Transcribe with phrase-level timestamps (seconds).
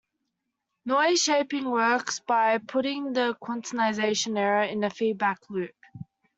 [0.83, 5.75] Noise shaping works by putting the quantization error in a feedback loop.